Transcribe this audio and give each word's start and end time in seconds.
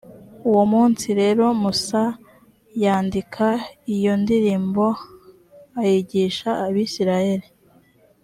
uwo 0.49 0.63
munsi 0.73 1.05
rero 1.19 1.45
musa 1.61 2.03
yandika 2.83 3.47
iyo 3.95 4.13
ndirimbo, 4.21 4.85
ayigisha 5.81 6.49
abayisraheli. 6.65 7.47